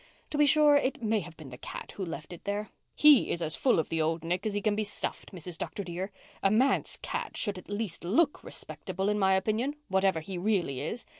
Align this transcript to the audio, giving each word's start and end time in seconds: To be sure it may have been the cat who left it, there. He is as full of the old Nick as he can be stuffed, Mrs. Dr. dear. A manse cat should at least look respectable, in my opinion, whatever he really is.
To 0.31 0.37
be 0.39 0.47
sure 0.47 0.77
it 0.77 1.03
may 1.03 1.19
have 1.19 1.37
been 1.37 1.51
the 1.51 1.59
cat 1.59 1.91
who 1.91 2.03
left 2.03 2.33
it, 2.33 2.43
there. 2.45 2.71
He 2.95 3.29
is 3.29 3.43
as 3.43 3.55
full 3.55 3.77
of 3.77 3.89
the 3.89 4.01
old 4.01 4.23
Nick 4.23 4.47
as 4.47 4.55
he 4.55 4.59
can 4.63 4.75
be 4.75 4.83
stuffed, 4.83 5.31
Mrs. 5.31 5.59
Dr. 5.59 5.83
dear. 5.83 6.11
A 6.41 6.49
manse 6.49 6.97
cat 7.03 7.37
should 7.37 7.59
at 7.59 7.69
least 7.69 8.03
look 8.03 8.43
respectable, 8.43 9.09
in 9.09 9.19
my 9.19 9.35
opinion, 9.35 9.75
whatever 9.89 10.19
he 10.19 10.39
really 10.39 10.81
is. 10.81 11.05